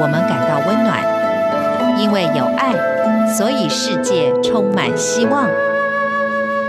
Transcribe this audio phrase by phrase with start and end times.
[0.00, 2.72] 我们感到温暖，因为有爱，
[3.36, 5.46] 所以世界充满希望。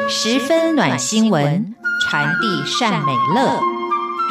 [0.10, 3.58] 十分暖新闻，传递善美乐，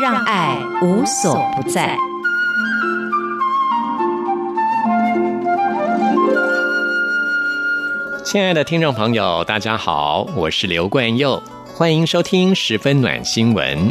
[0.02, 1.96] 让爱无所不在。
[8.22, 11.42] 亲爱的听众朋友，大家好，我是刘冠佑，
[11.74, 13.90] 欢迎收听十分暖新闻。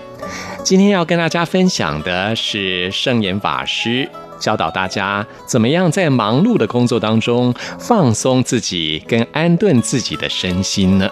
[0.63, 4.07] 今天要跟大家分享的是圣严法师
[4.39, 11.09] 教导大家怎么样在忙碌的工作当中放松自己跟安顿自己的身心呢？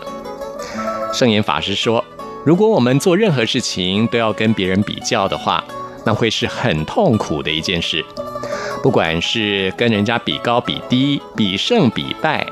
[1.14, 2.04] 圣严法师说，
[2.46, 5.64] 如果我们做任何事情都要跟别人比较的话，
[6.06, 8.04] 那会是很痛苦的一件事。
[8.82, 12.48] 不管是跟人家比高比低、比胜比败，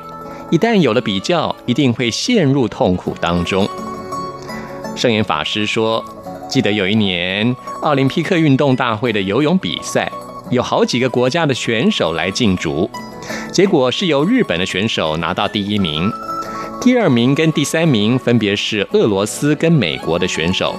[0.52, 3.68] 一旦有了比较，一定会陷入痛苦当中。
[4.96, 6.04] 圣严法师说。
[6.48, 10.10] 记得有一年奥林匹克运动大会的游泳比赛，
[10.52, 12.90] 有好几个国家的选手来竞逐，
[13.52, 16.12] 结果是由日本的选手拿到第一名，
[16.82, 20.76] 第二名跟第三名分别是俄罗斯跟美国的选手。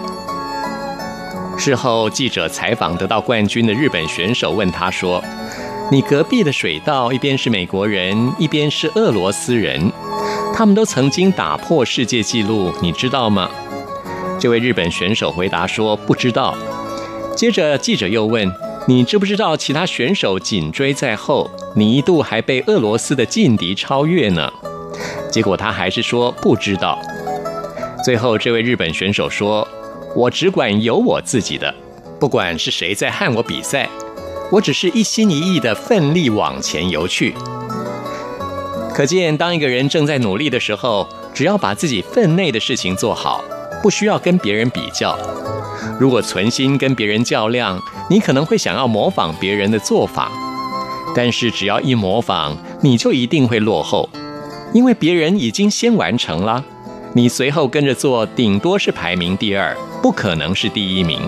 [1.59, 5.22] 事后记者采访得到冠军的日本选手，问他说
[5.91, 9.91] ：“你隔壁的水道一边是美国人，一边是俄罗斯人，
[10.55, 13.50] 他们都曾经打破世界纪录，你知道吗？”
[14.39, 16.55] 这位日本选手回答说：“不知道。”
[17.34, 18.50] 接着记者又问
[18.89, 21.51] ：“你知不知道其他选手紧追在后？
[21.75, 24.48] 你一度还被俄罗斯的劲敌超越呢？”
[25.28, 26.97] 结果他还是说不知道。
[28.05, 29.67] 最后这位日本选手说
[30.15, 31.75] ：“我只管有我自己的，
[32.20, 33.89] 不管是谁在和我比赛，
[34.53, 37.34] 我只是一心一意的奋力往前游去。”
[38.95, 43.45] 可见，当一个人正在努力的时候，只要把自己分内的事情做好。
[43.87, 45.17] 不需要跟别人比较。
[46.01, 50.28] 如果存心跟别人较量，你可能会想要模仿别人的做法。
[51.15, 54.09] 但是只要一模仿，你就一定会落后，
[54.72, 56.65] 因为别人已经先完成了。
[57.12, 61.21] 你随后跟着做，顶多是排名第二，不可能是第一名。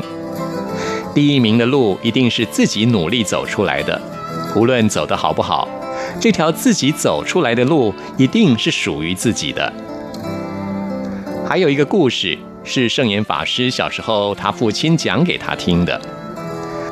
[1.14, 4.02] 第一名的路一定是自己努力走出来的，
[4.56, 5.68] 无论走得好不好，
[6.18, 9.72] 这条自己走出来的路一定是属于自己的。
[11.48, 12.36] 还有一个故事
[12.68, 15.98] 是圣严法师小时候他父亲讲给他听的。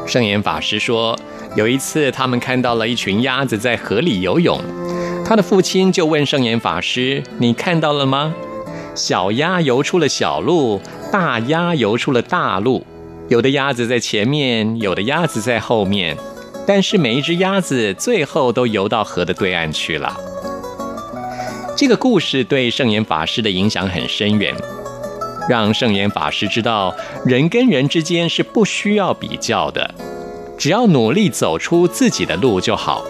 [0.07, 1.15] 圣严法师说，
[1.55, 4.59] 有一次他们看到了一群鸭子在河里游泳，
[5.23, 8.35] 他的父亲就问圣严法师：“你看到了吗？
[8.95, 10.81] 小鸭游出了小路，
[11.13, 12.87] 大鸭游出了大路。
[13.29, 16.17] 有的鸭子在前面，有的鸭子在后面，
[16.67, 20.17] 但是每一只鸭子最后都游到河的对岸去了。”
[21.77, 24.55] 这个故事对圣严法师的影响很深远，
[25.49, 29.95] 让圣严法师知道，人跟人之间是不需要比较的，
[30.59, 33.05] 只要努力走出自己的路就好。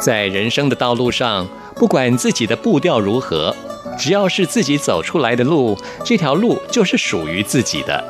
[0.00, 3.56] 在人生的道路上，不管自己的步调如何，
[3.98, 8.04] 只要是自己走出来的路，这条路就是属于自己的。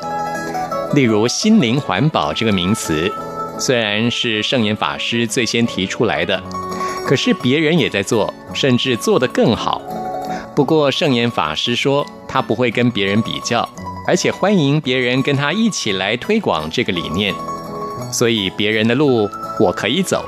[0.94, 3.12] 例如“心灵环保”这个名词，
[3.58, 6.42] 虽然是圣严法师最先提出来的。
[7.06, 9.82] 可是别人也在做，甚至做得更好。
[10.56, 13.68] 不过圣严法师说，他不会跟别人比较，
[14.08, 17.32] 而且欢迎别人跟他一起来推广这个理念。
[18.12, 19.30] 所以别人的路
[19.60, 20.24] 我可以走，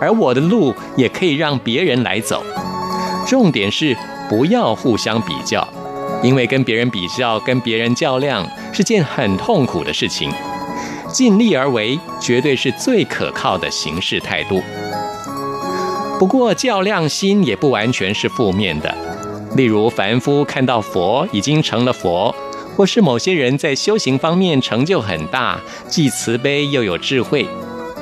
[0.00, 2.42] 而我的路也可以让别人来走。
[3.28, 3.94] 重点是
[4.30, 5.68] 不要互相比较，
[6.22, 10.32] 因为跟别人比较、跟别人较量是件很痛苦的事情。
[11.12, 14.62] 尽力而为，绝对是最可靠的行事态度。
[16.18, 18.94] 不过较量心也不完全是负面的，
[19.56, 22.34] 例如凡夫看到佛已经成了佛，
[22.76, 27.46] 或是某些人在修行方面成就很大，既慈悲又有智慧，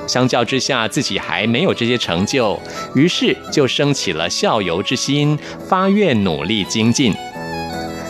[0.07, 2.61] 相较之下自己还没有这些成就，
[2.95, 7.15] 于是就生起了效尤之心，发愿努力精进。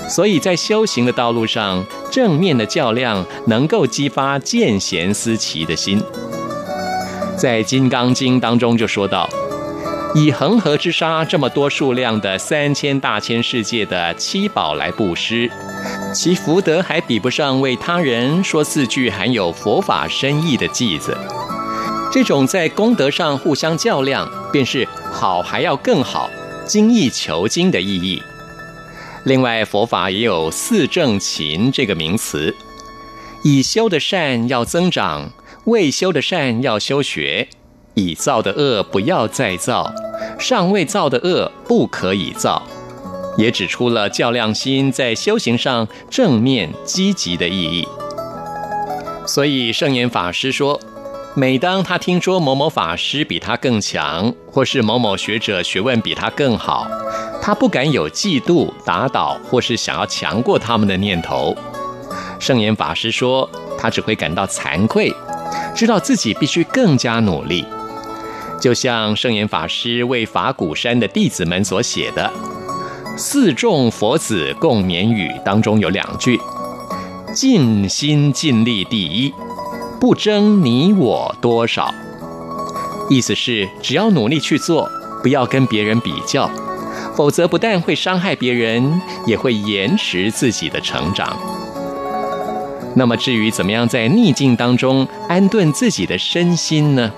[0.08, 6.02] 所以在修行的道路上，正面的较量能够激发见贤思齐的心。
[7.36, 9.28] 在《金刚经》当中就说到。
[10.14, 15.50] 以恒河之沙这么多数量的三千大千世界的七宝来布施，
[16.14, 21.16] 其福德还比不上为他人说四句含有佛法深意的偈子。
[22.10, 26.30] 这种在功德上互相较量，便是好还要更好，
[26.66, 28.22] 精益求精的意义。
[29.24, 32.56] 另外，佛法也有四正勤这个名词，
[33.44, 35.30] 已修的善要增长，
[35.64, 37.48] 未修的善要修学。
[37.98, 39.92] 已造的恶不要再造，
[40.38, 42.62] 尚未造的恶不可以造，
[43.36, 47.86] 也指出了较量心在修行上正面积极的意义。
[49.26, 50.80] 所以圣严法师说，
[51.34, 56.86] 每当他听说某某法师比他更强，或是某某学者学问比他更好，
[57.42, 61.54] 他不敢有嫉妒、打倒或是想要强过他们的念头。
[62.38, 65.12] 圣严法师说，他只会感到惭愧，
[65.74, 67.64] 知道自己必须更加努力。
[68.60, 72.30] 就像圣严法师为法鼓山的弟子们所写的
[73.16, 76.40] “四众佛子共勉语”当中有两句
[77.32, 79.32] ：“尽心尽力第一，
[80.00, 81.94] 不争你我多少。”
[83.08, 84.90] 意思是只要努力去做，
[85.22, 86.50] 不要跟别人比较，
[87.14, 91.38] 否则不但会伤害别人，也会延迟自己的成长。
[92.96, 97.12] 那么至于怎么样在逆境当中安顿自己的身心呢？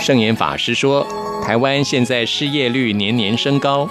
[0.00, 1.06] 圣严法师说，
[1.44, 3.86] 台湾现在失业率年年升高，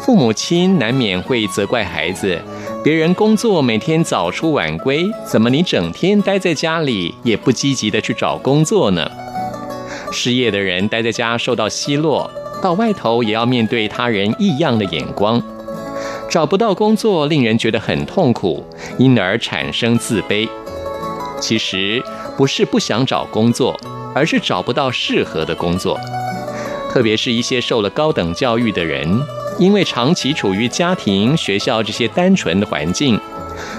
[0.00, 2.36] 父母亲难免会责怪孩子，
[2.82, 9.08] 别人工作每天早出晚归，怎么你整天待在家里也不积极的去找工作呢？
[10.10, 12.28] 失业的人待在家受到奚落，
[12.60, 15.40] 到外头也要面对他人异样的眼光，
[16.28, 18.64] 找不到工作令人觉得很痛苦，
[18.98, 20.48] 因而产生自卑。
[21.40, 22.02] 其实
[22.36, 23.78] 不是不想找工作。
[24.14, 25.98] 而是找不到适合的工作，
[26.90, 29.20] 特别是一些受了高等教育的人，
[29.58, 33.18] 因为长期处于家庭、学校这些单纯的环境，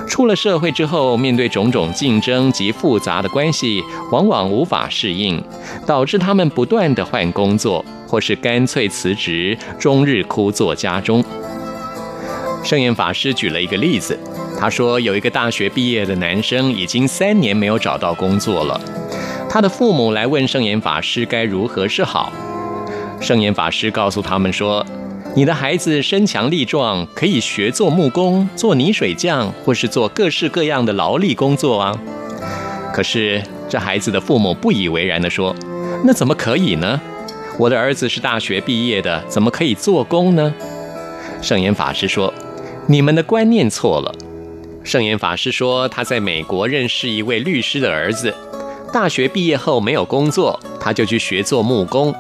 [0.08, 5.44] 出了社会之后，面对种种竞争及复杂的关系，往往无法适应，
[5.86, 11.24] 导致他们不断的换工作，或是干脆辞职，终日枯坐家中。
[12.64, 14.18] 圣严法师举了一个例子，
[14.58, 18.80] 他说有一个大学毕业的男生，已经三年没有找到工作了。
[19.54, 22.34] 他的父母来问圣严法师该如何是好。
[23.22, 24.84] 圣严法师告诉他们说
[25.38, 31.96] ：“你的孩子身强力壮，可以学做木工、做泥水匠，或是做各式各样的劳力工作啊。”
[32.92, 35.56] 可是这孩子的父母不以为然地说
[36.04, 37.00] ：“那怎么可以呢？
[37.60, 40.52] 我的儿子是大学毕业的，怎么可以做工呢？”
[41.44, 42.34] 圣严法师说
[42.90, 44.16] ：“你们的观念错了。”
[44.84, 48.34] 圣严法师说他在美国认识一位律师的儿子。
[48.94, 52.14] 大学毕业后没有工作，他就去学做木工，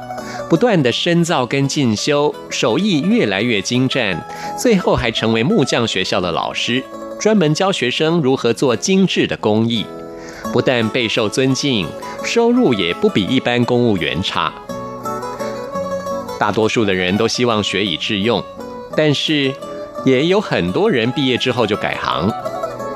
[0.49, 4.19] 不断地深造跟进修，手艺越来越精湛，
[4.59, 6.83] 最后还成为木匠学校的老师，
[7.19, 9.85] 专门教学生如何做精致的工艺，
[10.51, 11.87] 不但备受尊敬，
[12.25, 14.51] 收入也不比一般公务员差。
[16.39, 18.43] 大多数的人都希望学以致用，
[18.97, 19.53] 但是
[20.03, 22.33] 也有很多人毕业之后就改行。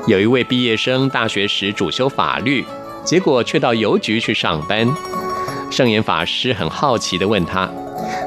[0.08, 2.66] 有一位毕业生大学时主修法律。
[3.08, 4.86] 结果却到邮局去上班。
[5.70, 7.66] 圣严法师很好奇地问他：“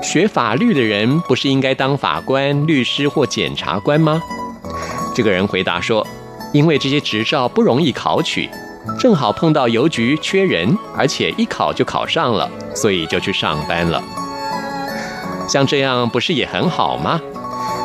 [0.01, 4.19] 学法律的人不是应该当法官、律师或检察官吗？”
[5.13, 6.05] 这个人回答说
[6.51, 8.49] ：“因为这些执照不容易考取，
[8.99, 14.01] 正好碰到邮局缺人，而且一考就考上了，所以就去上班了。
[15.47, 17.21] 像这样不是也很好吗？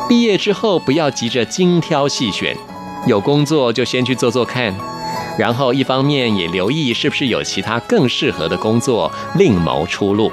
[0.09, 2.57] 毕业之后不要急着精挑细选，
[3.05, 4.73] 有工作就先去做做看。”
[5.37, 10.31] 然后，一方面也留意是不是有其他更适合的工作，另谋出路。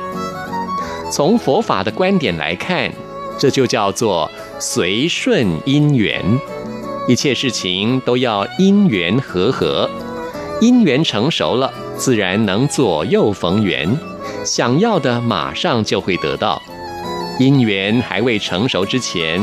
[1.13, 2.91] 从佛法的观点来看，
[3.39, 6.23] 这就叫做随顺因缘，
[7.07, 9.89] 一切事情都要因缘和合，
[10.61, 13.99] 因缘成熟了，自然能左右逢源，
[14.45, 16.63] 想要的马上就会得到。
[17.39, 19.41] 因缘还未成熟之前，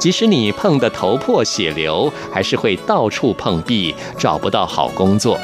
[0.00, 5.38] 即使你碰得头破血流，还是会到处碰壁，找不到好工作。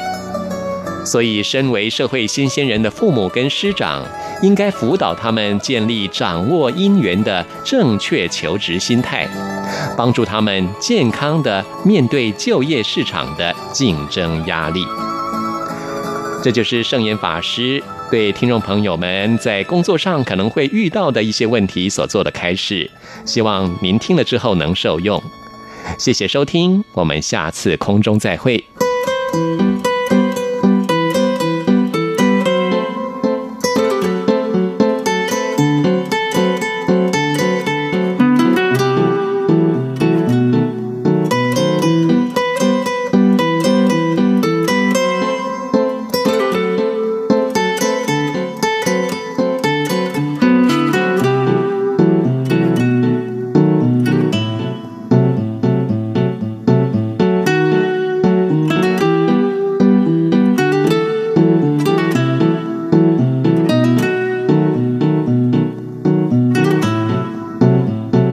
[1.05, 4.03] 所以，身为社会新鲜人的父母跟师长，
[4.41, 9.29] 应该辅导他们建立掌握因缘的正确求职心态，
[9.95, 14.83] 帮助他们健康地面对就业市场的竞争压力。
[16.43, 17.81] 这就是圣严法师。
[18.09, 22.89] 对听众朋友们在工作上可能会遇到的一些问题所做的开示，
[23.25, 25.21] 希望您听了之后能受用。
[25.99, 28.63] 谢谢收听，我们下次空中再会。